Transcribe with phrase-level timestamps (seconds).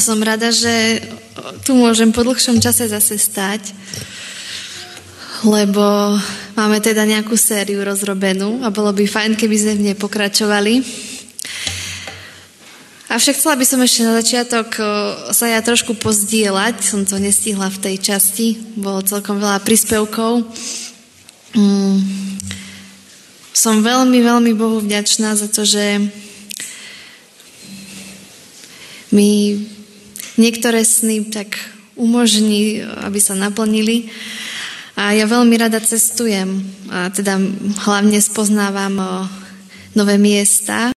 [0.00, 0.96] Som rada, že
[1.60, 3.76] tu môžem po dlhšom čase zase stať,
[5.44, 6.16] lebo
[6.56, 10.80] máme teda nejakú sériu rozrobenú a bolo by fajn, keby sme v nej pokračovali.
[13.12, 14.68] Avšak chcela by som ešte na začiatok
[15.36, 20.48] sa ja trošku pozdieľať, som to nestihla v tej časti, bolo celkom veľa príspevkov.
[21.52, 22.00] Mm.
[23.52, 26.00] Som veľmi, veľmi Bohu vďačná za to, že
[29.12, 29.60] mi
[30.40, 31.60] niektoré sny tak
[32.00, 34.08] umožní, aby sa naplnili.
[34.96, 37.36] A ja veľmi rada cestujem a teda
[37.84, 39.28] hlavne spoznávam
[39.92, 40.92] nové miesta.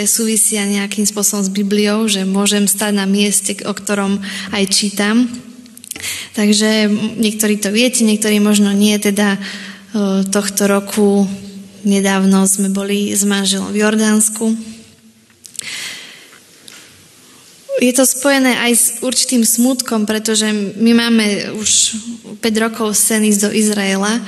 [0.00, 4.22] Súvisia nejakým spôsobom s Bibliou, že môžem stať na mieste, o ktorom
[4.54, 5.28] aj čítam.
[6.32, 6.88] Takže
[7.20, 8.96] niektorí to viete, niektorí možno nie.
[8.96, 9.36] Teda
[10.32, 11.28] tohto roku
[11.84, 14.69] nedávno sme boli s manželom v Jordánsku
[17.80, 21.96] je to spojené aj s určitým smutkom, pretože my máme už
[22.44, 24.20] 5 rokov sen ísť do Izraela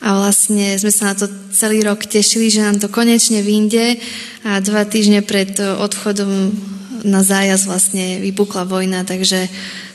[0.00, 4.00] a vlastne sme sa na to celý rok tešili, že nám to konečne vyjde
[4.48, 6.56] a dva týždne pred odchodom
[7.04, 9.44] na zájazd vlastne vypukla vojna, takže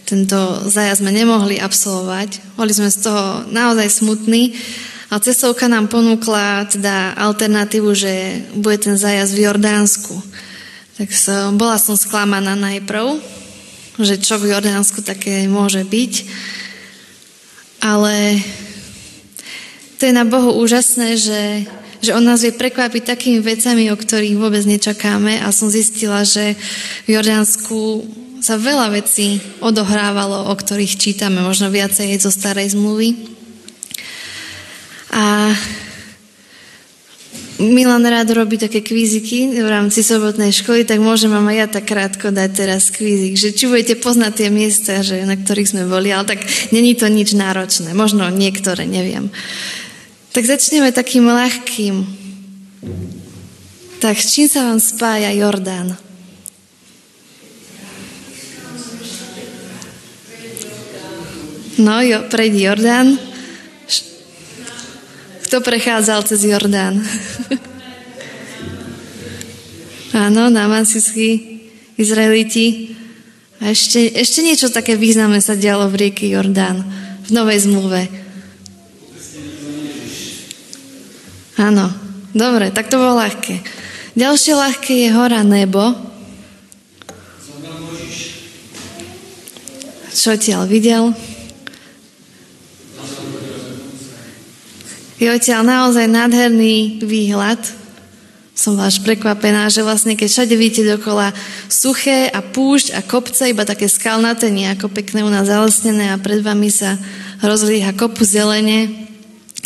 [0.06, 0.38] tento
[0.70, 2.54] zájazd sme nemohli absolvovať.
[2.54, 4.54] Boli sme z toho naozaj smutní
[5.10, 8.14] a cestovka nám ponúkla teda alternatívu, že
[8.58, 10.14] bude ten zájazd v Jordánsku.
[11.00, 13.24] Tak som, bola som sklamaná najprv,
[14.04, 16.14] že čo v Jordánsku také môže byť.
[17.80, 18.36] Ale
[19.96, 21.64] to je na Bohu úžasné, že,
[22.04, 25.40] že On nás vie prekvapiť takými vecami, o ktorých vôbec nečakáme.
[25.40, 26.60] A som zistila, že
[27.08, 28.04] v Jordánsku
[28.44, 33.16] sa veľa vecí odohrávalo, o ktorých čítame, možno viacej zo starej zmluvy.
[35.16, 35.56] A
[37.60, 41.92] Milan rád robí také kvíziky v rámci sobotnej školy, tak môžem vám aj ja tak
[41.92, 46.08] krátko dať teraz kvízik, že či budete poznať tie miesta, že, na ktorých sme boli,
[46.08, 46.40] ale tak
[46.72, 49.28] není to nič náročné, možno niektoré, neviem.
[50.32, 51.96] Tak začneme takým ľahkým.
[54.00, 56.00] Tak s čím sa vám spája Jordán?
[61.76, 63.29] No, jo, prejdi Jordán.
[65.50, 67.02] Kto prechádzal cez Jordán?
[70.30, 71.66] Áno, námansickí
[71.98, 72.94] Izraeliti.
[73.58, 76.86] A ešte, ešte niečo také významné sa dialo v rieky Jordán,
[77.26, 78.06] v Novej zmluve.
[81.58, 81.98] Áno,
[82.30, 83.58] dobre, tak to bolo ľahké.
[84.14, 85.98] Ďalšie ľahké je hora nebo.
[90.14, 91.10] Čo tiaľ videl?
[95.20, 97.60] Je odtiaľ naozaj nádherný výhľad.
[98.56, 101.36] Som váš prekvapená, že vlastne keď všade vidíte dokola
[101.68, 106.40] suché a púšť a kopce, iba také skalnaté, nejako pekné u nás zalesnené a pred
[106.40, 106.96] vami sa
[107.44, 109.12] rozlíha kopu zelene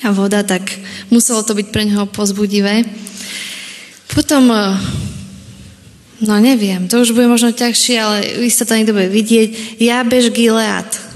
[0.01, 0.65] a voda, tak
[1.13, 2.89] muselo to byť pre neho pozbudivé.
[4.09, 4.73] Potom, eh,
[6.25, 9.77] no neviem, to už bude možno ťažšie, ale isto to niekto bude vidieť.
[9.77, 11.12] Jabež Gilead.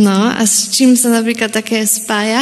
[0.00, 2.40] No a s čím sa napríklad také spája?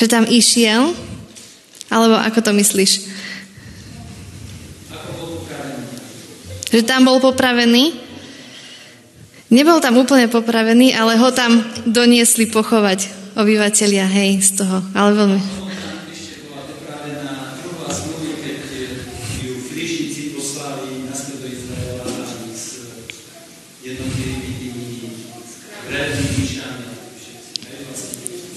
[0.00, 0.96] Že tam išiel?
[1.92, 3.12] Alebo ako to myslíš?
[6.72, 7.92] Že tam bol popravený?
[9.52, 14.80] Nebol tam úplne popravený, ale ho tam doniesli pochovať obyvateľia, hej, z toho.
[14.96, 15.59] Ale veľmi...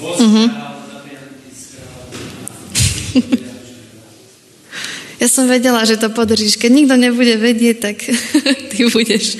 [0.04, 0.74] Uh-huh.
[5.24, 6.60] Ja som vedela, že to podržíš.
[6.60, 7.96] Keď nikto nebude vedieť, tak
[8.76, 9.40] ty budeš.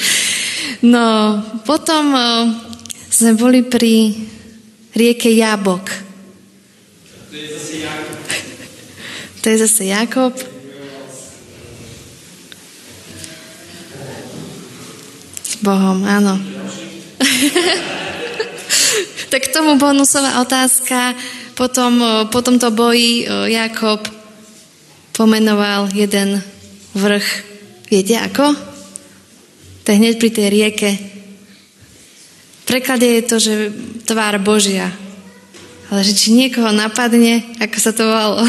[0.80, 2.48] No, potom uh,
[3.12, 4.16] sme boli pri
[4.96, 5.92] rieke Jabok.
[7.28, 8.20] To je zase Jakob.
[9.44, 10.34] To je zase Jakob.
[15.44, 16.40] S Bohom, áno.
[19.34, 21.18] Tak k tomu bonusová otázka.
[21.58, 24.06] Potom, po tomto boji Jakob
[25.18, 26.38] pomenoval jeden
[26.94, 27.28] vrch.
[27.90, 28.54] Viete ako?
[29.82, 30.92] To je hneď pri tej rieke.
[32.62, 33.54] V preklade je to, že
[34.06, 34.94] tvár Božia.
[35.90, 38.46] Ale že či niekoho napadne, ako sa to volalo?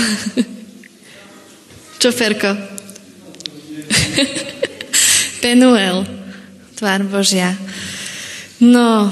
[2.05, 2.53] Čo, Ferko?
[5.41, 6.05] Penuel.
[6.77, 7.57] Tvár Božia.
[8.61, 9.09] No,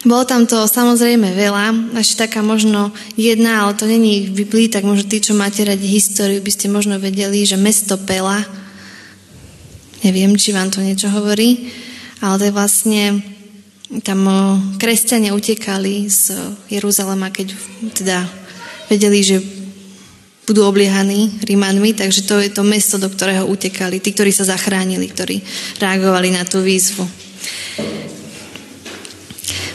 [0.00, 2.88] bolo tam to samozrejme veľa, až taká možno
[3.20, 6.72] jedna, ale to není v Biblii, tak možno tí, čo máte radi históriu, by ste
[6.72, 8.40] možno vedeli, že mesto Pela,
[10.00, 11.68] neviem, či vám to niečo hovorí,
[12.24, 13.02] ale to je vlastne,
[14.00, 14.24] tam
[14.80, 16.32] kresťania utekali z
[16.72, 17.52] Jeruzalema, keď
[17.92, 18.24] teda
[18.88, 19.36] vedeli, že
[20.48, 25.06] budú obliehaní Rímanmi, takže to je to mesto, do ktorého utekali, tí, ktorí sa zachránili,
[25.12, 25.44] ktorí
[25.76, 27.04] reagovali na tú výzvu.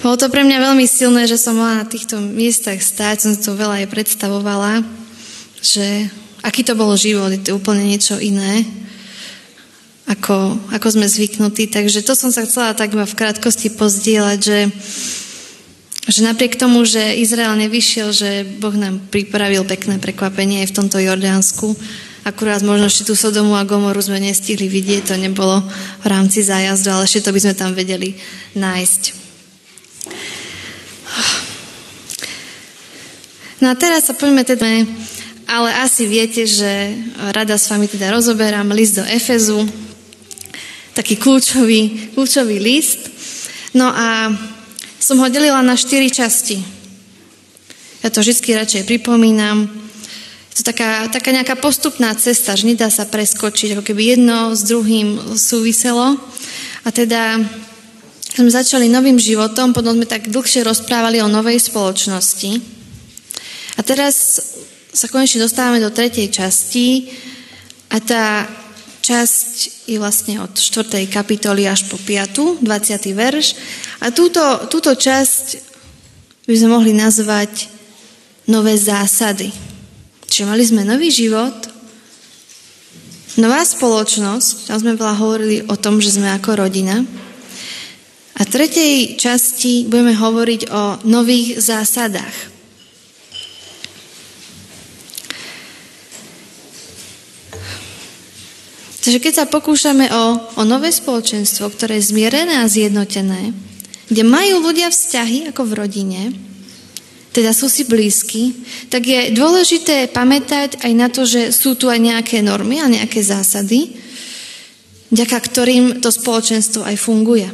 [0.06, 3.58] Bolo to pre mňa veľmi silné, že som mohla na týchto miestach stáť, som to
[3.58, 4.86] veľa aj predstavovala,
[5.66, 6.14] že
[6.46, 8.70] aký to bolo život, je to úplne niečo iné,
[10.06, 11.74] ako, ako sme zvyknutí.
[11.74, 14.60] Takže to som sa chcela tak iba v krátkosti pozdieľať, že,
[16.06, 21.02] že napriek tomu, že Izrael nevyšiel, že Boh nám pripravil pekné prekvapenie aj v tomto
[21.02, 21.74] Jordánsku,
[22.30, 26.94] akurát možno ešte tú Sodomu a Gomoru sme nestihli vidieť, to nebolo v rámci zájazdu,
[26.94, 28.14] ale ešte to by sme tam vedeli
[28.54, 29.25] nájsť.
[33.64, 34.84] No a teraz sa poďme teda,
[35.48, 36.92] ale asi viete, že
[37.32, 39.64] rada s vami teda rozoberám list do Efezu,
[40.92, 43.08] taký kľúčový, kľúčový list.
[43.72, 44.28] No a
[45.00, 46.60] som ho delila na štyri časti.
[48.04, 49.72] Ja to vždy radšej pripomínam.
[50.52, 54.68] Je to taká, taká nejaká postupná cesta, že nedá sa preskočiť, ako keby jedno s
[54.68, 56.20] druhým súviselo.
[56.84, 57.40] A teda
[58.36, 62.76] sme začali novým životom, potom sme tak dlhšie rozprávali o novej spoločnosti.
[63.76, 64.40] A teraz
[64.96, 67.12] sa konečne dostávame do tretej časti
[67.92, 68.48] a tá
[69.06, 71.06] časť je vlastne od 4.
[71.12, 72.64] kapitoly až po 5.
[72.64, 72.66] 20.
[73.14, 73.48] verš.
[74.02, 74.42] A túto,
[74.72, 75.62] túto časť
[76.50, 77.70] by sme mohli nazvať
[78.50, 79.54] nové zásady.
[80.26, 81.54] Čiže mali sme nový život,
[83.38, 87.06] nová spoločnosť, tam sme veľa hovorili o tom, že sme ako rodina.
[88.36, 92.55] A v tretej časti budeme hovoriť o nových zásadách.
[99.06, 100.24] Takže keď sa pokúšame o,
[100.58, 103.54] o nové spoločenstvo, ktoré je zmierené a zjednotené,
[104.10, 106.22] kde majú ľudia vzťahy ako v rodine,
[107.30, 108.58] teda sú si blízky,
[108.90, 113.22] tak je dôležité pamätať aj na to, že sú tu aj nejaké normy a nejaké
[113.22, 113.94] zásady,
[115.14, 117.46] vďaka ktorým to spoločenstvo aj funguje.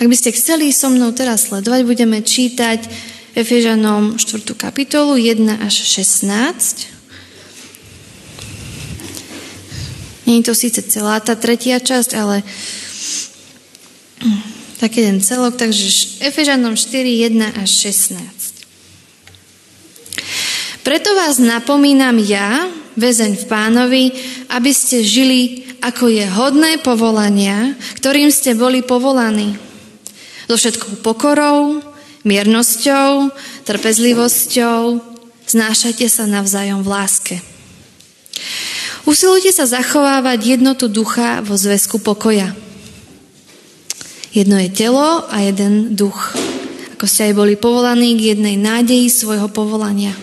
[0.00, 2.88] Ak by ste chceli so mnou teraz sledovať, budeme čítať
[3.36, 4.56] Efežanom 4.
[4.56, 6.93] kapitolu 1 až 16.
[10.24, 12.40] Je to síce celá tá tretia časť, ale
[14.80, 18.20] tak jeden celok, takže Efežanom 4, 1 až 16.
[20.84, 24.04] Preto vás napomínam ja, väzeň v pánovi,
[24.52, 29.56] aby ste žili, ako je hodné povolania, ktorým ste boli povolaní.
[30.44, 31.80] So všetkou pokorou,
[32.28, 33.32] miernosťou,
[33.64, 35.00] trpezlivosťou,
[35.48, 37.36] znášajte sa navzájom v láske.
[39.04, 42.56] Usilujte sa zachovávať jednotu ducha vo zväzku pokoja.
[44.32, 46.32] Jedno je telo a jeden duch.
[46.96, 50.16] Ako ste aj boli povolaní k jednej nádeji svojho povolania.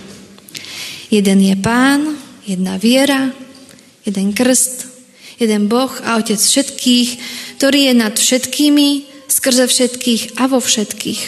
[1.14, 2.18] Jeden je pán,
[2.50, 3.30] jedna viera,
[4.02, 4.90] jeden krst,
[5.38, 7.10] jeden Boh a Otec všetkých,
[7.62, 8.90] ktorý je nad všetkými,
[9.30, 11.22] skrze všetkých a vo všetkých.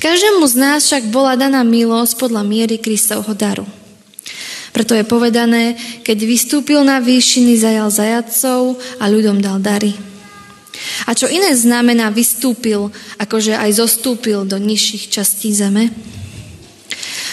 [0.00, 3.68] Každému z nás však bola daná milosť podľa miery Kristovho daru.
[4.72, 9.92] Preto je povedané, keď vystúpil na výšiny, zajal zajacov a ľuďom dal dary.
[11.04, 12.88] A čo iné znamená vystúpil,
[13.20, 15.92] akože aj zostúpil do nižších častí zeme?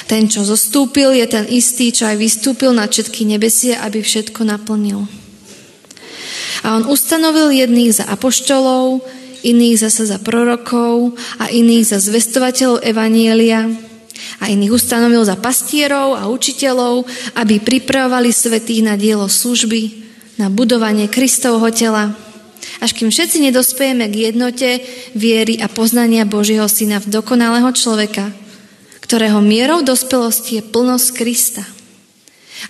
[0.10, 5.08] Ten, čo zostúpil, je ten istý, čo aj vystúpil na všetky nebesie, aby všetko naplnil.
[6.65, 9.00] A on ustanovil jedných za apoštolov,
[9.48, 13.69] iných zase za prorokov a iných za zvestovateľov Evanielia,
[14.39, 20.07] a iných ustanovil za pastierov a učiteľov, aby pripravovali svetých na dielo služby,
[20.39, 22.15] na budovanie Kristovho tela,
[22.79, 24.79] až kým všetci nedospejeme k jednote
[25.11, 28.31] viery a poznania Božieho Syna v dokonalého človeka,
[29.03, 31.63] ktorého mierou dospelosti je plnosť Krista.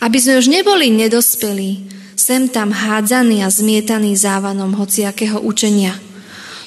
[0.02, 5.98] Aby sme už neboli nedospelí, sem tam hádzaní a zmietaní závanom hociakého učenia–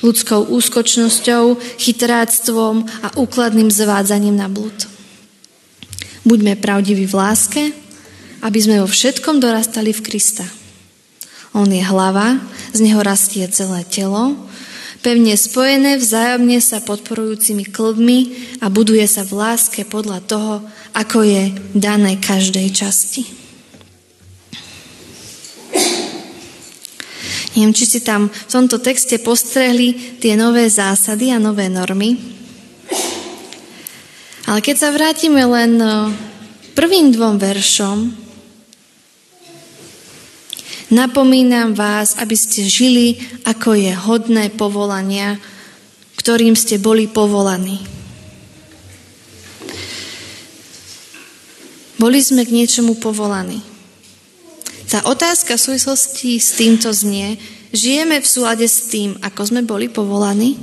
[0.02, 4.74] ľudskou úskočnosťou, chytráctvom a úkladným zvádzaním na blúd.
[6.22, 7.62] Buďme pravdiví v láske,
[8.42, 10.46] aby sme vo všetkom dorastali v Krista.
[11.54, 12.38] On je hlava,
[12.74, 14.34] z neho rastie celé telo,
[15.02, 18.20] pevne spojené vzájomne sa podporujúcimi klbmi
[18.62, 20.54] a buduje sa v láske podľa toho,
[20.94, 21.42] ako je
[21.74, 23.41] dané každej časti.
[27.52, 32.16] Neviem, či si tam v tomto texte postrehli tie nové zásady a nové normy.
[34.48, 35.76] Ale keď sa vrátime len
[36.72, 37.98] prvým dvom veršom,
[40.92, 45.36] napomínam vás, aby ste žili, ako je hodné povolania,
[46.16, 47.84] ktorým ste boli povolaní.
[52.00, 53.71] Boli sme k niečomu povolaní.
[54.92, 57.40] Tá otázka v súvislosti s týmto znie,
[57.72, 60.60] žijeme v súlade s tým, ako sme boli povolaní?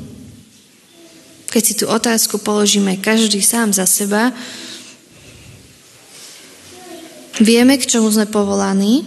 [1.49, 4.29] Keď si tú otázku položíme každý sám za seba,
[7.41, 9.01] vieme, k čomu sme povolaní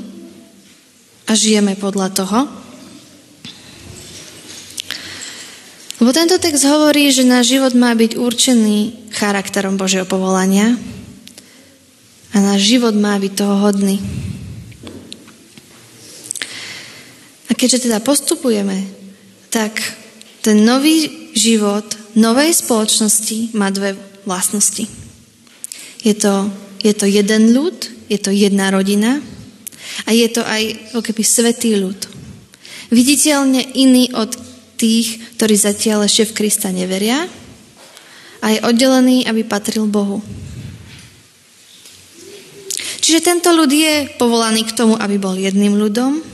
[1.30, 2.38] a žijeme podľa toho?
[6.02, 10.74] Lebo tento text hovorí, že náš život má byť určený charakterom Božieho povolania
[12.34, 14.02] a náš život má byť toho hodný.
[17.46, 18.74] A keďže teda postupujeme,
[19.54, 19.78] tak
[20.42, 21.86] ten nový život
[22.18, 23.94] novej spoločnosti má dve
[24.26, 24.90] vlastnosti.
[26.02, 26.50] Je to,
[26.82, 27.78] je to jeden ľud,
[28.10, 29.22] je to jedna rodina
[30.02, 31.94] a je to aj keby svetý ľud.
[32.90, 34.34] Viditeľne iný od
[34.74, 37.30] tých, ktorí zatiaľ ešte v Krista neveria
[38.42, 40.18] a je oddelený, aby patril Bohu.
[42.98, 46.31] Čiže tento ľud je povolaný k tomu, aby bol jedným ľudom,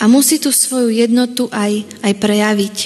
[0.00, 2.76] a musí tu svoju jednotu aj, aj prejaviť.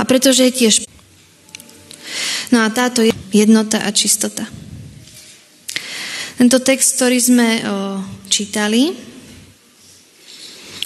[0.00, 0.74] A pretože je tiež...
[2.48, 4.48] No a táto je jednota a čistota.
[6.36, 7.60] Tento text, ktorý sme o,
[8.28, 8.92] čítali,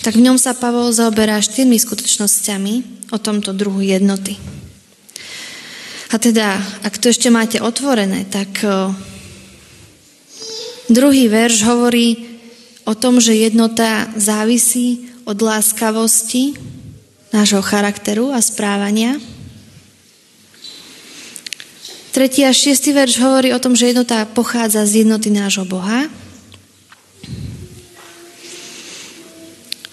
[0.01, 2.75] tak v ňom sa Pavol zaoberá štyrmi skutočnosťami
[3.11, 4.39] o tomto druhu jednoty.
[6.11, 8.95] A teda, ak to ešte máte otvorené, tak o,
[10.91, 12.27] Druhý verš hovorí
[12.83, 16.59] o tom, že jednota závisí od láskavosti
[17.31, 19.23] nášho charakteru a správania.
[22.11, 26.11] Tretí a šiestý verš hovorí o tom, že jednota pochádza z jednoty nášho Boha.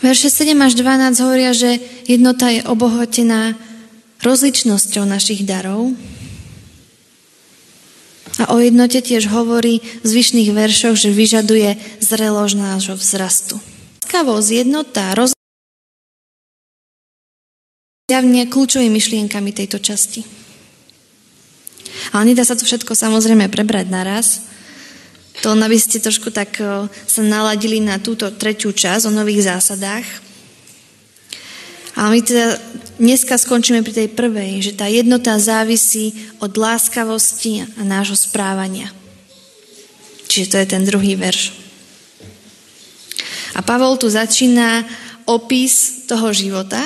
[0.02, 1.78] Verše 7 až 12 hovoria, že
[2.10, 3.54] jednota je obohotená
[4.26, 5.94] rozličnosťou našich darov,
[8.38, 13.58] a o jednote tiež hovorí v zvyšných veršoch, že vyžaduje zrelož nášho vzrastu.
[14.06, 15.34] Láskavosť, jednota, roz...
[18.08, 20.24] javne kľúčovými myšlienkami tejto časti.
[22.16, 24.48] Ale nedá sa to všetko samozrejme prebrať naraz.
[25.44, 26.58] To aby ste trošku tak
[26.90, 30.08] sa naladili na túto tretiu časť o nových zásadách.
[31.98, 32.58] A my teda
[32.98, 38.90] dneska skončíme pri tej prvej, že tá jednota závisí od láskavosti a nášho správania.
[40.28, 41.54] Čiže to je ten druhý verš.
[43.58, 44.86] A Pavol tu začína
[45.26, 46.82] opis toho života,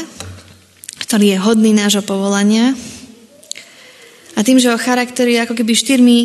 [1.03, 2.71] ktorý je hodný nášho povolania.
[4.35, 6.19] A tým, že ho charakteruje ako keby štyrmi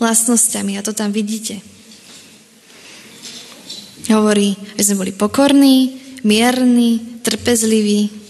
[0.00, 0.80] vlastnosťami.
[0.80, 1.60] A to tam vidíte.
[4.08, 8.21] Hovorí, že sme boli pokorní, mierni, trpezliví,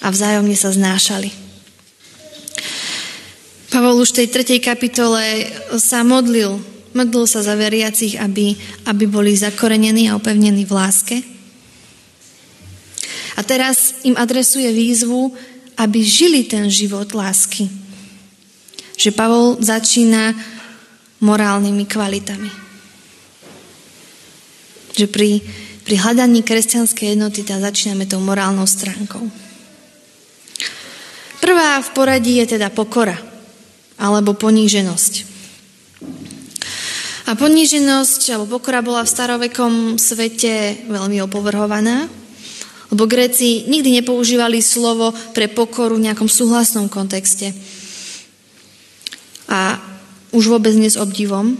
[0.00, 1.50] a vzájomne sa znášali.
[3.70, 5.46] Pavol už v tej tretej kapitole
[5.78, 6.58] sa modlil,
[6.90, 8.58] modlil sa za veriacich, aby,
[8.90, 11.16] aby boli zakorenení a opevnení v láske.
[13.38, 15.32] A teraz im adresuje výzvu,
[15.78, 17.70] aby žili ten život lásky.
[18.98, 20.34] Že Pavol začína
[21.22, 22.50] morálnymi kvalitami.
[24.98, 25.40] Že pri,
[25.86, 29.49] pri hľadaní kresťanskej jednoty tá začíname tou morálnou stránkou.
[31.40, 33.16] Prvá v poradí je teda pokora
[34.00, 35.12] alebo poníženosť.
[37.28, 42.08] A poníženosť alebo pokora bola v starovekom svete veľmi opovrhovaná,
[42.90, 47.54] lebo Gréci nikdy nepoužívali slovo pre pokoru v nejakom súhlasnom kontexte.
[49.46, 49.78] A
[50.34, 51.54] už vôbec nie s obdivom.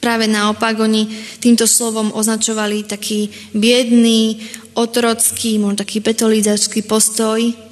[0.00, 1.06] Práve naopak, oni
[1.38, 4.40] týmto slovom označovali taký biedný,
[4.74, 7.69] otrocký, možno taký petolízačský postoj,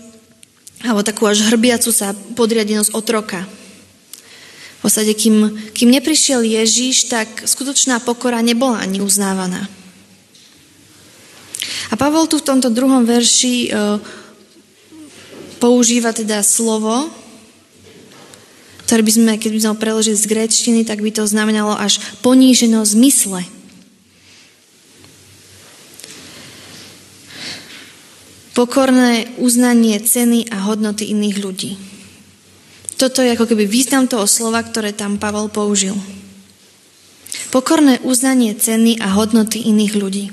[0.83, 3.43] alebo takú až hrbiacu sa podriadenosť otroka.
[4.79, 9.67] V podstate, kým, kým neprišiel Ježíš, tak skutočná pokora nebola ani uznávaná.
[11.91, 13.69] A Pavol tu v tomto druhom verši e,
[15.59, 17.11] používa teda slovo,
[18.87, 21.99] ktoré by sme, keď by sme ho preložili z gréčtiny, tak by to znamenalo až
[22.23, 23.43] poníženosť mysle.
[28.59, 31.79] Pokorné uznanie ceny a hodnoty iných ľudí.
[32.99, 35.95] Toto je ako keby význam toho slova, ktoré tam Pavol použil.
[37.55, 40.27] Pokorné uznanie ceny a hodnoty iných ľudí.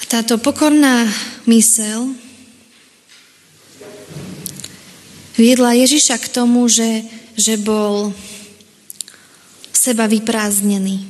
[0.00, 1.04] A táto pokorná
[1.44, 2.16] mysel
[5.36, 7.04] viedla Ježiša k tomu, že,
[7.36, 8.16] že bol
[9.76, 11.04] seba vyprázdnený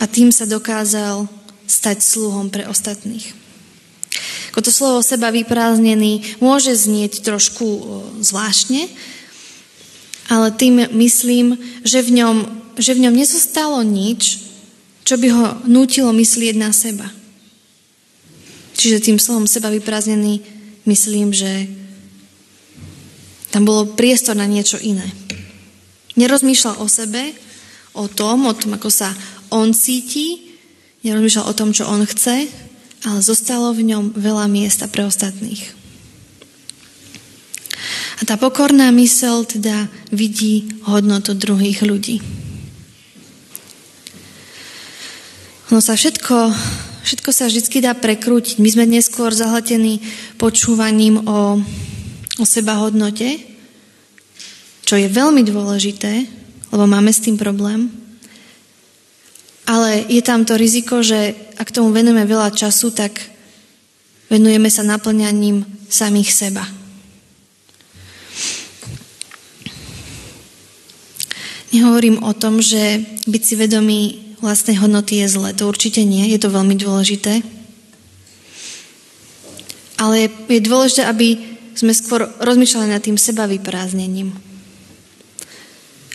[0.00, 1.35] a tým sa dokázal
[1.66, 3.34] stať sluhom pre ostatných.
[4.54, 7.66] Ako to slovo seba vyprázdnený môže znieť trošku
[8.24, 8.88] zvláštne,
[10.32, 12.36] ale tým myslím, že v ňom,
[12.80, 14.42] že v ňom nezostalo nič,
[15.06, 17.06] čo by ho nútilo myslieť na seba.
[18.76, 20.42] Čiže tým slovom seba vyprázdnený
[20.88, 21.68] myslím, že
[23.54, 25.06] tam bolo priestor na niečo iné.
[26.16, 27.32] Nerozmýšľal o sebe,
[27.96, 29.12] o tom, o tom, ako sa
[29.52, 30.45] on cíti,
[31.06, 32.50] nerozmýšľal o tom, čo on chce,
[33.06, 35.62] ale zostalo v ňom veľa miesta pre ostatných.
[38.18, 42.18] A tá pokorná mysel teda vidí hodnotu druhých ľudí.
[45.70, 46.50] No sa všetko,
[47.06, 48.58] všetko sa vždy dá prekrútiť.
[48.58, 50.02] My sme dnes skôr zahletení
[50.40, 51.60] počúvaním o
[52.36, 53.40] o seba hodnote,
[54.84, 56.28] čo je veľmi dôležité,
[56.72, 57.88] lebo máme s tým problém.
[60.04, 63.16] Je tam to riziko, že ak tomu venujeme veľa času, tak
[64.28, 66.64] venujeme sa naplňaním samých seba.
[71.72, 74.00] Nehovorím o tom, že byť si vedomý
[74.40, 75.50] vlastnej hodnoty je zle.
[75.56, 77.42] To určite nie, je to veľmi dôležité.
[79.96, 81.36] Ale je dôležité, aby
[81.76, 84.32] sme skôr rozmýšľali nad tým seba vyprázdnením.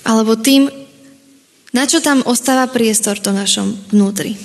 [0.01, 0.69] Alebo tým,
[1.71, 4.35] na čo tam ostáva priestor to našom vnútri.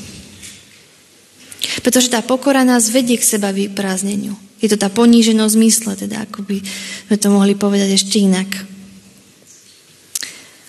[1.82, 4.34] Pretože tá pokora nás vedie k seba vyprázdneniu.
[4.62, 6.62] Je to tá poníženosť mysle, teda ako by
[7.10, 8.48] sme to mohli povedať ešte inak.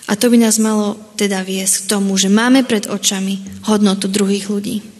[0.08, 4.48] A to by nás malo teda viesť k tomu, že máme pred očami hodnotu druhých
[4.48, 4.98] ľudí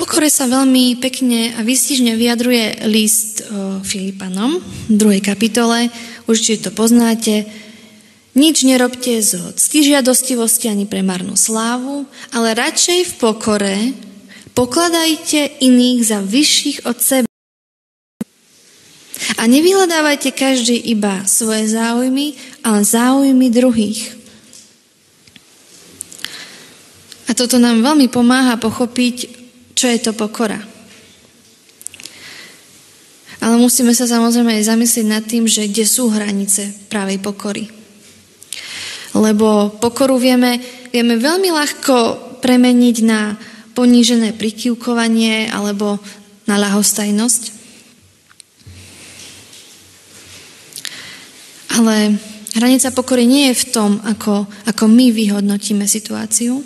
[0.00, 3.44] pokore sa veľmi pekne a výstižne vyjadruje list
[3.84, 5.92] Filipanom v druhej kapitole.
[6.24, 7.44] Určite to poznáte.
[8.40, 13.76] Nič nerobte z ctižiadostivosti ani pre marnú slávu, ale radšej v pokore
[14.56, 17.28] pokladajte iných za vyšších od seba.
[19.36, 22.32] A nevyhľadávajte každý iba svoje záujmy,
[22.64, 24.16] ale záujmy druhých.
[27.28, 29.16] A toto nám veľmi pomáha pochopiť,
[29.76, 30.64] čo je to pokora?
[33.44, 37.79] Ale musíme sa samozrejme aj zamyslieť nad tým, že kde sú hranice pravej pokory.
[39.14, 40.62] Lebo pokoru vieme,
[40.94, 41.96] vieme veľmi ľahko
[42.38, 43.34] premeniť na
[43.74, 45.98] ponížené prikývkovanie alebo
[46.46, 47.42] na ľahostajnosť.
[51.80, 52.18] Ale
[52.58, 56.60] hranica pokory nie je v tom, ako, ako my vyhodnotíme situáciu,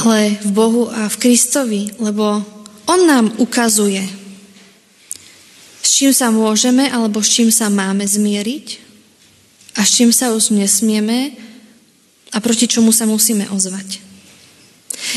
[0.00, 2.40] ale v Bohu a v Kristovi, lebo
[2.88, 4.00] On nám ukazuje,
[5.84, 8.89] s čím sa môžeme alebo s čím sa máme zmieriť
[9.80, 11.32] a s čím sa už nesmieme
[12.30, 14.04] a proti čomu sa musíme ozvať.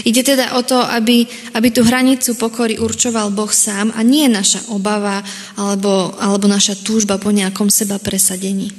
[0.07, 1.27] Ide teda o to, aby,
[1.59, 5.19] aby tú hranicu pokory určoval Boh sám a nie naša obava
[5.59, 8.71] alebo, alebo naša túžba po nejakom seba presadení.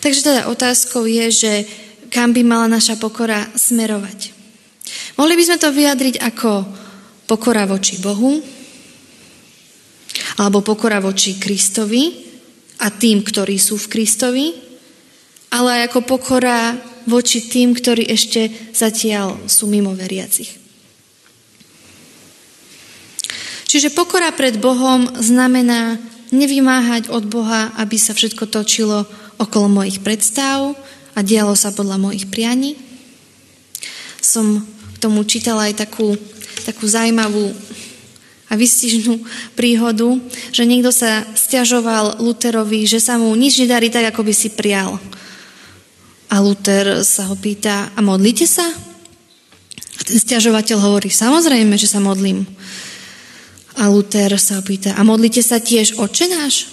[0.00, 1.52] Takže teda otázkou je, že
[2.08, 4.32] kam by mala naša pokora smerovať.
[5.20, 6.50] Mohli by sme to vyjadriť ako
[7.28, 8.40] pokora voči Bohu,
[10.40, 12.33] alebo pokora voči Kristovi
[12.80, 14.46] a tým, ktorí sú v Kristovi,
[15.54, 16.74] ale aj ako pokora
[17.06, 20.50] voči tým, ktorí ešte zatiaľ sú mimo veriacich.
[23.70, 25.98] Čiže pokora pred Bohom znamená
[26.30, 29.06] nevymáhať od Boha, aby sa všetko točilo
[29.38, 30.78] okolo mojich predstav,
[31.14, 32.74] a dialo sa podľa mojich prianí.
[34.18, 36.18] Som k tomu čítala aj takú,
[36.66, 37.54] takú zaujímavú
[38.48, 39.24] a vystižnú
[39.56, 40.20] príhodu,
[40.52, 45.00] že niekto sa stiažoval Luterovi, že sa mu nič nedarí tak, ako by si prial.
[46.28, 48.66] A Luther sa ho pýta, a modlíte sa?
[49.94, 52.44] A ten stiažovateľ hovorí, samozrejme, že sa modlím.
[53.78, 56.68] A Luther sa ho pýta, a modlíte sa tiež oče náš?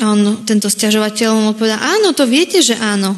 [0.00, 3.14] A on, tento stiažovateľ mu odpovedá, áno, to viete, že áno.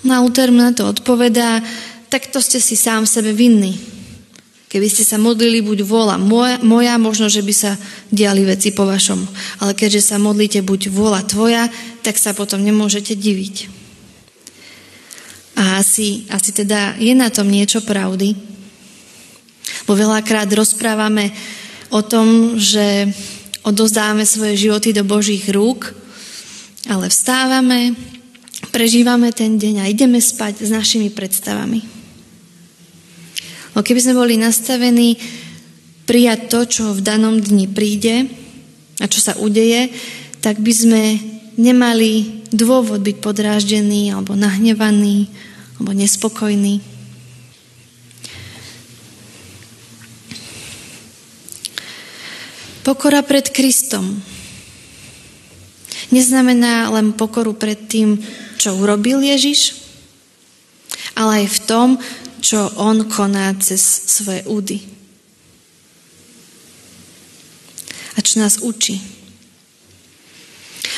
[0.00, 1.60] Na Luther na to odpovedá,
[2.08, 3.99] tak to ste si sám sebe vinní.
[4.70, 7.74] Keby ste sa modlili buď vola moja, moja, možno, že by sa
[8.06, 9.18] diali veci po vašom.
[9.66, 11.66] Ale keďže sa modlíte buď vola tvoja,
[12.06, 13.66] tak sa potom nemôžete diviť.
[15.58, 18.38] A asi, asi teda je na tom niečo pravdy.
[19.90, 21.34] Bo veľakrát rozprávame
[21.90, 23.10] o tom, že
[23.66, 25.90] odozdávame svoje životy do Božích rúk,
[26.86, 27.98] ale vstávame,
[28.70, 31.99] prežívame ten deň a ideme spať s našimi predstavami.
[33.74, 35.20] No keby sme boli nastavení
[36.10, 38.26] prijať to, čo v danom dni príde
[38.98, 39.94] a čo sa udeje,
[40.42, 41.02] tak by sme
[41.54, 45.30] nemali dôvod byť podráždení alebo nahnevaní
[45.78, 46.82] alebo nespokojní.
[52.80, 54.18] Pokora pred Kristom
[56.10, 58.18] neznamená len pokoru pred tým,
[58.58, 59.78] čo urobil Ježiš,
[61.14, 61.88] ale aj v tom,
[62.40, 64.80] čo on koná cez svoje údy.
[68.16, 68.98] A čo nás učí.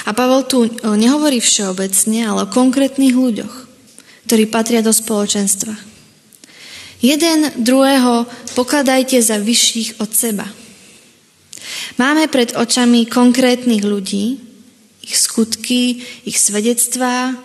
[0.06, 3.54] A Pavel tu nehovorí všeobecne, ale o konkrétnych ľuďoch,
[4.26, 5.74] ktorí patria do spoločenstva.
[7.02, 10.46] Jeden druhého pokladajte za vyšších od seba–
[12.00, 14.40] Máme pred očami konkrétnych ľudí,
[15.02, 17.36] ich skutky, ich svedectvá,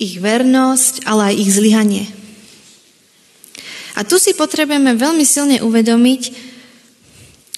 [0.00, 2.04] ich vernosť, ale aj ich zlyhanie.
[3.94, 6.22] A tu si potrebujeme veľmi silne uvedomiť,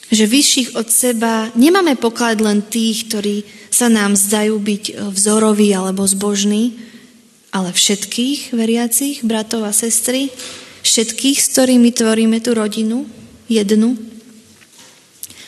[0.07, 3.37] že vyšších od seba nemáme poklad len tých, ktorí
[3.73, 6.79] sa nám zdajú byť vzoroví alebo zbožní,
[7.51, 10.31] ale všetkých veriacich, bratov a sestry,
[10.87, 13.09] všetkých, s ktorými tvoríme tú rodinu,
[13.51, 13.99] jednu,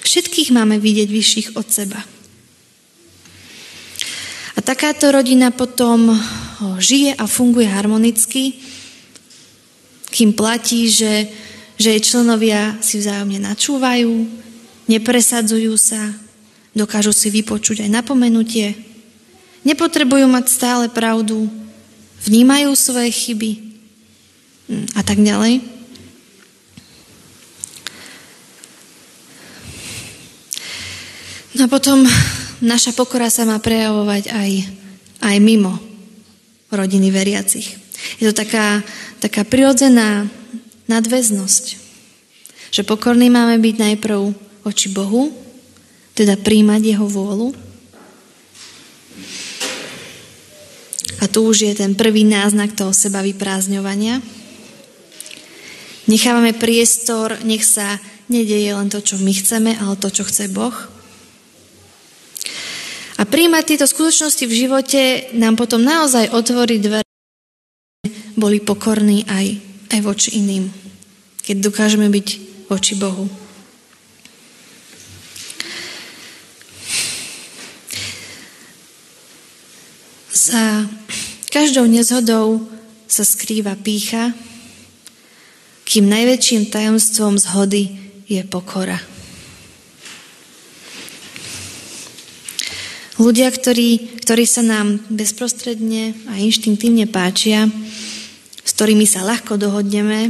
[0.08, 2.00] Všetkých máme vidieť vyšších od seba.
[4.56, 6.16] A takáto rodina potom
[6.80, 8.56] žije a funguje harmonicky,
[10.08, 11.28] kým platí, že,
[11.76, 14.12] že jej členovia si vzájomne načúvajú,
[14.88, 16.00] nepresadzujú sa,
[16.72, 18.72] dokážu si vypočuť aj napomenutie,
[19.66, 21.50] nepotrebujú mať stále pravdu,
[22.24, 23.52] vnímajú svoje chyby
[24.68, 25.78] hm, a tak ďalej.
[31.58, 32.06] No a potom
[32.62, 34.50] naša pokora sa má prejavovať aj,
[35.26, 35.74] aj mimo
[36.70, 37.74] rodiny veriacich.
[38.22, 38.84] Je to taká,
[39.18, 40.26] taká prirodzená
[40.86, 41.64] nadväznosť,
[42.70, 44.18] že pokorní máme byť najprv
[44.64, 45.30] oči Bohu,
[46.14, 47.54] teda príjmať Jeho vôľu.
[51.18, 54.22] A tu už je ten prvý náznak toho seba vyprázdňovania.
[56.06, 57.98] Nechávame priestor, nech sa
[58.30, 60.74] nedeje len to, čo my chceme, ale to, čo chce Boh.
[63.18, 65.02] A príjmať tieto skutočnosti v živote
[65.34, 67.07] nám potom naozaj otvorí dvere,
[68.38, 69.46] boli pokorní aj,
[69.90, 70.70] aj voči iným,
[71.42, 72.28] keď dokážeme byť
[72.70, 73.26] voči Bohu.
[80.30, 80.86] Za
[81.50, 82.62] každou nezhodou
[83.10, 84.30] sa skrýva pícha,
[85.82, 87.98] kým najväčším tajomstvom zhody
[88.30, 89.00] je pokora.
[93.18, 97.66] Ľudia, ktorí, ktorí sa nám bezprostredne a inštinktívne páčia,
[98.68, 100.28] s ktorými sa ľahko dohodneme,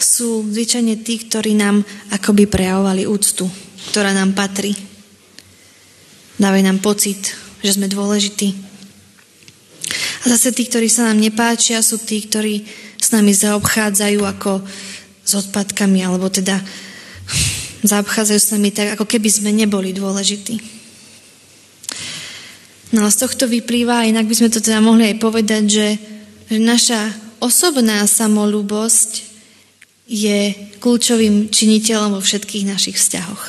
[0.00, 3.46] sú zvyčajne tí, ktorí nám akoby prejavovali úctu,
[3.94, 4.74] ktorá nám patrí.
[6.42, 8.50] Dávajú nám pocit, že sme dôležití.
[10.20, 12.66] A zase tí, ktorí sa nám nepáčia, sú tí, ktorí
[12.98, 14.66] s nami zaobchádzajú ako
[15.22, 16.58] s odpadkami, alebo teda
[17.90, 20.80] zaobchádzajú s nami tak, ako keby sme neboli dôležití.
[22.90, 25.86] No a z tohto vyplýva, inak by sme to teda mohli aj povedať, že,
[26.58, 29.22] naša osobná samolúbosť
[30.10, 30.50] je
[30.82, 33.44] kľúčovým činiteľom vo všetkých našich vzťahoch.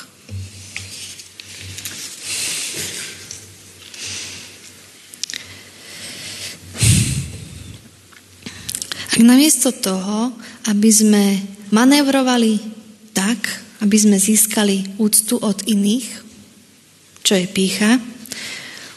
[9.11, 10.29] Ak namiesto toho,
[10.69, 11.41] aby sme
[11.73, 12.61] manevrovali
[13.17, 13.37] tak,
[13.81, 16.07] aby sme získali úctu od iných,
[17.25, 17.97] čo je pícha,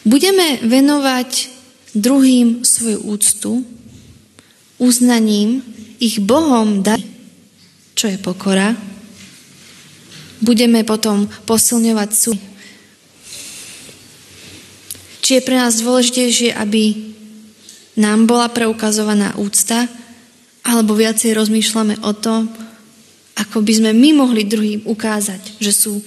[0.04, 1.48] Budeme venovať
[1.96, 3.64] druhým svoju úctu,
[4.78, 5.62] uznaním
[5.98, 7.02] ich Bohom dať,
[7.94, 8.74] čo je pokora.
[10.42, 12.32] Budeme potom posilňovať sú.
[15.24, 17.14] Či je pre nás dôležitejšie, aby
[17.96, 19.88] nám bola preukazovaná úcta,
[20.64, 22.50] alebo viacej rozmýšľame o tom,
[23.34, 26.02] ako by sme my mohli druhým ukázať, že sú,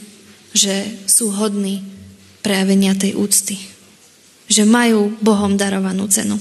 [0.53, 1.81] že sú hodní
[2.45, 3.77] prejavenia tej úcty
[4.47, 6.39] že majú Bohom darovanú cenu.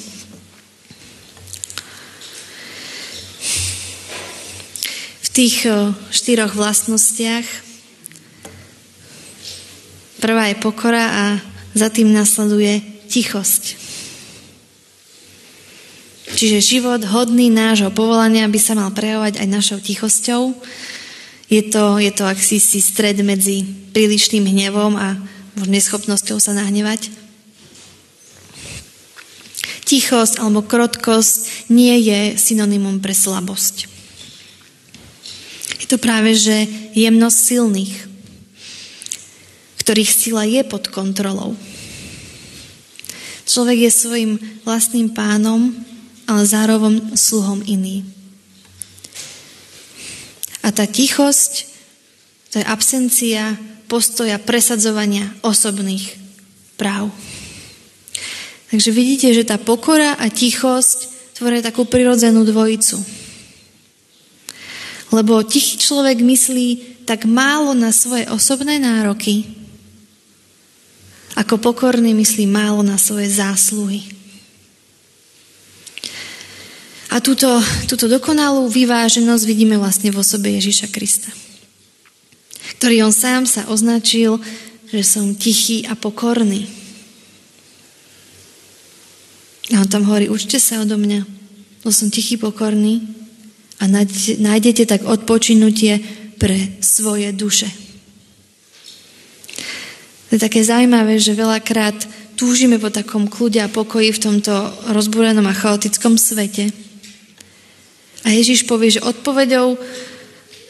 [5.37, 5.69] Tých
[6.09, 7.45] štyroch vlastnostiach
[10.17, 11.25] prvá je pokora a
[11.77, 12.81] za tým nasleduje
[13.13, 13.77] tichosť.
[16.41, 20.57] Čiže život hodný nášho povolania by sa mal prejavovať aj našou tichosťou.
[21.53, 25.21] Je to, je to aksí si stred medzi prílišným hnevom a
[25.69, 27.13] neschopnosťou sa nahnevať.
[29.85, 33.96] Tichosť alebo krotkosť nie je synonymum pre slabosť.
[35.87, 36.67] Je to práve, že
[36.99, 37.95] jemnosť silných,
[39.87, 41.55] ktorých sila je pod kontrolou.
[43.47, 44.33] Človek je svojim
[44.67, 45.71] vlastným pánom,
[46.27, 48.03] ale zároveň sluhom iný.
[50.67, 51.71] A tá tichosť,
[52.51, 53.55] to je absencia
[53.87, 56.19] postoja presadzovania osobných
[56.75, 57.15] práv.
[58.75, 63.26] Takže vidíte, že tá pokora a tichosť tvoria takú prirodzenú dvojicu.
[65.17, 66.69] Lebo tichý človek myslí
[67.09, 69.49] tak málo na svoje osobné nároky,
[71.41, 74.05] ako pokorný myslí málo na svoje zásluhy.
[77.17, 77.49] A túto,
[77.89, 81.33] túto dokonalú vyváženosť vidíme vlastne v osobe Ježiša Krista,
[82.77, 84.37] ktorý on sám sa označil,
[84.93, 86.69] že som tichý a pokorný.
[89.73, 91.25] A on tam hovorí, učte sa odo mňa,
[91.81, 93.17] lebo som tichý, pokorný
[93.77, 93.85] a
[94.41, 96.01] nájdete tak odpočinutie
[96.41, 97.69] pre svoje duše.
[100.29, 101.95] To je také zaujímavé, že veľakrát
[102.35, 104.53] túžime po takom kľude a pokoji v tomto
[104.93, 106.69] rozbúrenom a chaotickom svete.
[108.27, 109.79] A Ježiš povie, že odpovedou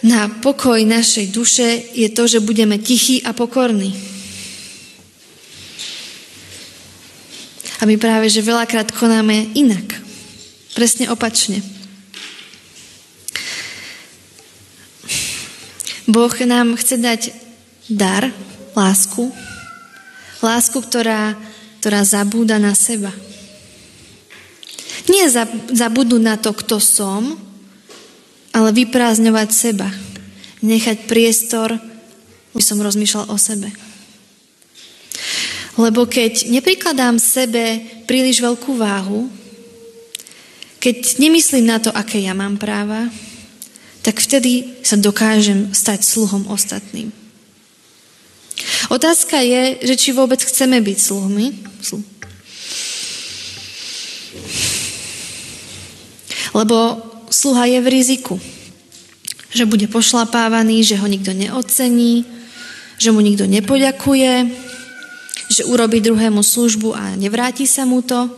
[0.05, 1.67] na pokoj našej duše
[1.97, 3.97] je to, že budeme tichí a pokorní.
[7.81, 10.01] A my práve, že veľakrát konáme inak.
[10.77, 11.76] Presne opačne.
[16.07, 17.23] Boh nám chce dať
[17.91, 18.31] dar,
[18.79, 19.35] lásku,
[20.39, 21.35] lásku, ktorá,
[21.83, 23.11] ktorá zabúda na seba.
[25.07, 25.31] Nie
[25.71, 27.39] zabudnúť na to, kto som,
[28.55, 29.91] ale vyprázdňovať seba.
[30.63, 31.75] Nechať priestor,
[32.55, 33.69] aby som rozmýšľal o sebe.
[35.77, 39.29] Lebo keď neprikladám sebe príliš veľkú váhu,
[40.81, 43.11] keď nemyslím na to, aké ja mám práva,
[44.07, 47.11] tak vtedy sa dokážem stať sluhom ostatným.
[48.87, 51.47] Otázka je, že či vôbec chceme byť sluhmi.
[56.55, 57.03] Lebo
[57.35, 58.39] sluha je v riziku.
[59.51, 62.23] Že bude pošlapávaný, že ho nikto neocení,
[63.03, 64.33] že mu nikto nepoďakuje,
[65.51, 68.31] že urobí druhému službu a nevráti sa mu to.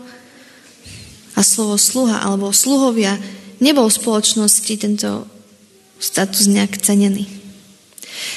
[1.37, 3.21] A slovo sluha alebo sluhovia
[3.61, 5.38] nebol v spoločnosti tento
[5.99, 7.27] status nejak cenený.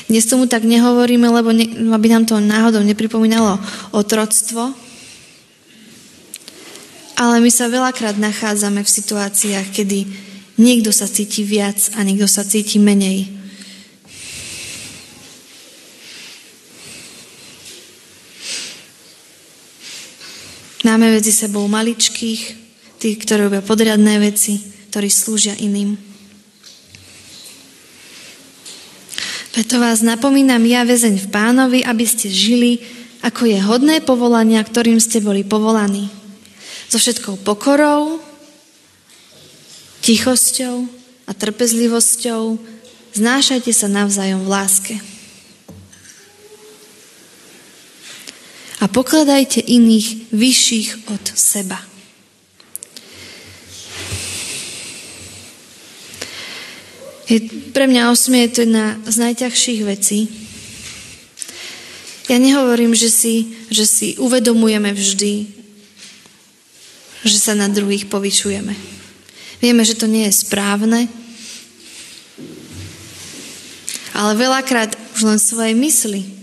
[0.09, 3.57] Dnes tomu tak nehovoríme, lebo ne, aby nám to náhodou nepripomínalo
[3.95, 4.73] otroctvo,
[7.17, 10.09] ale my sa veľakrát nachádzame v situáciách, kedy
[10.57, 13.41] niekto sa cíti viac a niekto sa cíti menej
[20.81, 22.41] Máme medzi sebou maličkých,
[22.97, 24.57] tých, ktorí robia podriadné veci,
[24.89, 26.10] ktorí slúžia iným.
[29.51, 32.79] Preto vás napomínam ja, väzeň v pánovi, aby ste žili,
[33.19, 36.07] ako je hodné povolania, ktorým ste boli povolaní.
[36.87, 38.23] So všetkou pokorou,
[40.01, 40.87] tichosťou
[41.27, 42.57] a trpezlivosťou
[43.15, 44.95] znášajte sa navzájom v láske.
[48.81, 51.90] a pokladajte iných vyšších od seba.
[57.31, 57.39] Je
[57.71, 60.27] pre mňa osmie je to jedna z najťažších vecí.
[62.27, 65.47] Ja nehovorím, že si, že si uvedomujeme vždy,
[67.23, 68.75] že sa na druhých povyšujeme.
[69.63, 71.07] Vieme, že to nie je správne,
[74.11, 76.41] ale veľakrát už len svoje mysli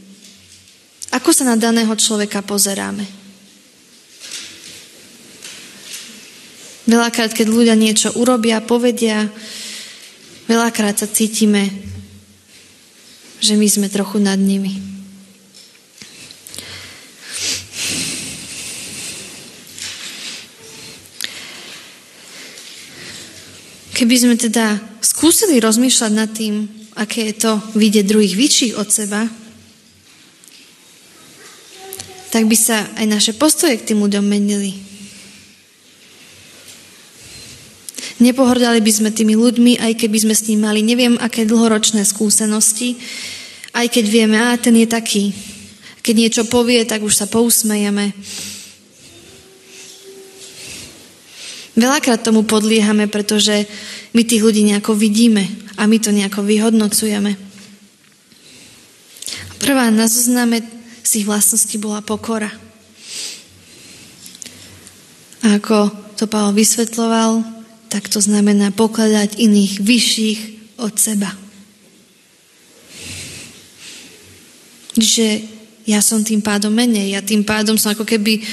[1.09, 3.05] ako sa na daného človeka pozeráme?
[6.89, 9.29] Veľakrát, keď ľudia niečo urobia, povedia,
[10.49, 11.69] veľakrát sa cítime,
[13.39, 14.75] že my sme trochu nad nimi.
[23.95, 29.27] Keby sme teda skúsili rozmýšľať nad tým, aké je to vidieť druhých vyšších od seba,
[32.31, 34.79] tak by sa aj naše postoje k tým ľuďom menili.
[38.19, 42.99] Nepohrdali by sme tými ľuďmi, aj keby sme s ním mali neviem aké dlhoročné skúsenosti,
[43.79, 45.31] aj keď vieme, a ten je taký.
[46.03, 48.11] Keď niečo povie, tak už sa pousmejeme.
[51.79, 53.71] Veľakrát tomu podliehame, pretože
[54.11, 55.47] my tých ľudí nejako vidíme
[55.79, 57.39] a my to nejako vyhodnocujeme.
[59.63, 60.59] Prvá na zozname
[61.07, 62.51] z ich vlastností bola pokora.
[65.47, 67.58] A ako to Pavel vysvetloval,
[67.89, 70.41] tak to znamená pokladať iných vyšších
[70.79, 71.33] od seba.
[74.99, 75.27] Že
[75.89, 78.45] ja som tým pádom menej, ja tým pádom som ako keby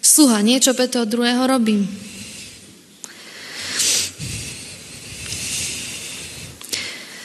[0.00, 1.84] sluha, niečo pre toho druhého robím.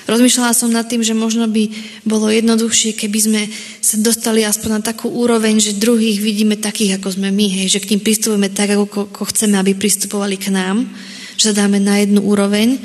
[0.04, 1.71] Rozmýšľala som nad tým, že možno by
[2.04, 3.41] bolo jednoduchšie, keby sme
[3.80, 7.82] sa dostali aspoň na takú úroveň, že druhých vidíme takých, ako sme my, hej, že
[7.82, 10.86] k ním pristupujeme tak, ako, ako chceme, aby pristupovali k nám,
[11.43, 12.79] že dáme na jednu úroveň,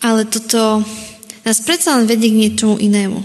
[0.00, 0.80] ale toto
[1.44, 3.20] nás predsa len vedie k niečomu inému.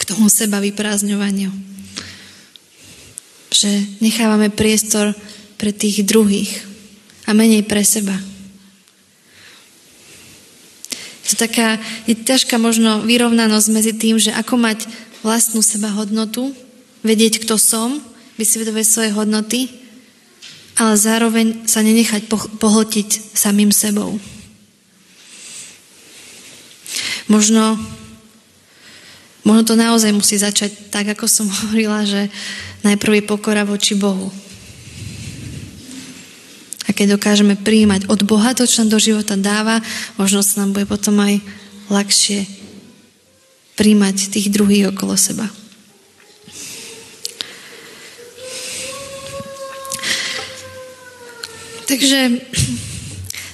[0.00, 1.52] K tomu seba vyprázdňovaniu.
[3.52, 5.12] Že nechávame priestor
[5.60, 6.64] pre tých druhých
[7.28, 8.16] a menej pre seba.
[11.26, 11.76] Je to taká,
[12.08, 14.88] je ťažká možno vyrovnanosť medzi tým, že ako mať
[15.20, 16.54] vlastnú seba hodnotu,
[17.02, 17.98] vedieť, kto som,
[18.38, 19.85] vysvetovať svoje hodnoty,
[20.76, 22.28] ale zároveň sa nenechať
[22.60, 24.20] pohltiť samým sebou.
[27.26, 27.80] Možno,
[29.42, 32.28] možno to naozaj musí začať tak, ako som hovorila, že
[32.84, 34.28] najprv je pokora voči Bohu
[36.96, 39.84] keď dokážeme príjmať od Boha to, čo nám do života dáva,
[40.16, 41.44] možno sa nám bude potom aj
[41.92, 42.48] ľahšie
[43.76, 45.44] príjmať tých druhých okolo seba.
[51.86, 52.42] Takže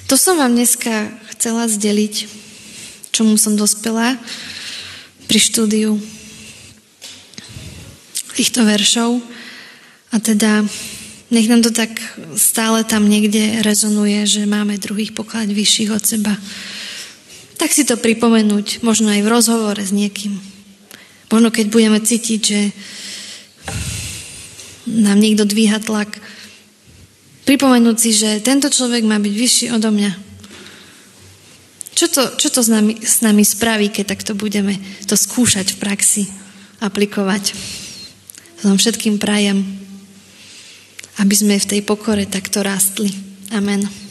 [0.09, 2.25] to som vám dneska chcela zdeliť,
[3.13, 4.17] čomu som dospela
[5.29, 6.01] pri štúdiu
[8.33, 9.21] týchto veršov.
[10.09, 10.65] A teda
[11.29, 11.93] nech nám to tak
[12.33, 16.33] stále tam niekde rezonuje, že máme druhých poklad vyšších od seba.
[17.61, 20.41] Tak si to pripomenúť, možno aj v rozhovore s niekým.
[21.29, 22.61] Možno keď budeme cítiť, že
[24.89, 26.22] nám niekto dvíha tlak,
[27.43, 30.11] pripomenúť si, že tento človek má byť vyšší odo mňa.
[31.93, 35.79] Čo to, čo to s, nami, s nami spraví, keď takto budeme to skúšať v
[35.79, 36.23] praxi,
[36.81, 37.53] aplikovať?
[38.63, 39.83] To vám všetkým prajem
[41.21, 43.13] aby sme v tej pokore takto rástli.
[43.53, 44.02] Amen.